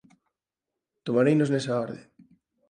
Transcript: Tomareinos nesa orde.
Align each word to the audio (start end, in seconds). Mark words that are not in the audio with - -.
Tomareinos 1.05 1.51
nesa 1.51 1.79
orde. 1.83 2.01